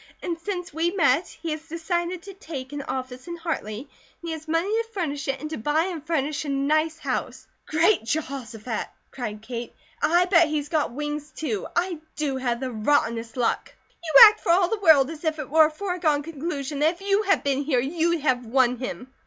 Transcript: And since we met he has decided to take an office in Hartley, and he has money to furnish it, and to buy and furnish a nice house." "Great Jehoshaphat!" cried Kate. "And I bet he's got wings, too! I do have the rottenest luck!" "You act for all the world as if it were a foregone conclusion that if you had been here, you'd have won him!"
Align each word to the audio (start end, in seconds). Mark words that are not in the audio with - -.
And 0.23 0.35
since 0.39 0.73
we 0.73 0.89
met 0.89 1.27
he 1.27 1.51
has 1.51 1.67
decided 1.67 2.23
to 2.23 2.33
take 2.33 2.73
an 2.73 2.81
office 2.81 3.27
in 3.27 3.35
Hartley, 3.37 3.81
and 3.81 3.89
he 4.29 4.31
has 4.31 4.47
money 4.47 4.67
to 4.67 4.89
furnish 4.91 5.27
it, 5.27 5.39
and 5.39 5.47
to 5.51 5.57
buy 5.59 5.83
and 5.83 6.03
furnish 6.03 6.43
a 6.43 6.49
nice 6.49 6.97
house." 6.97 7.45
"Great 7.67 8.03
Jehoshaphat!" 8.05 8.87
cried 9.11 9.43
Kate. 9.43 9.75
"And 10.01 10.11
I 10.11 10.25
bet 10.25 10.47
he's 10.47 10.69
got 10.69 10.91
wings, 10.91 11.31
too! 11.35 11.67
I 11.75 11.99
do 12.15 12.37
have 12.37 12.59
the 12.61 12.71
rottenest 12.71 13.37
luck!" 13.37 13.75
"You 14.03 14.13
act 14.27 14.39
for 14.39 14.51
all 14.51 14.69
the 14.69 14.79
world 14.79 15.11
as 15.11 15.23
if 15.23 15.37
it 15.37 15.51
were 15.51 15.67
a 15.67 15.71
foregone 15.71 16.23
conclusion 16.23 16.79
that 16.79 16.95
if 16.95 17.01
you 17.01 17.21
had 17.21 17.43
been 17.43 17.61
here, 17.61 17.79
you'd 17.79 18.21
have 18.21 18.43
won 18.43 18.77
him!" 18.79 19.13